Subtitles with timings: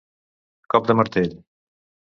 [0.75, 1.39] Cop de martell.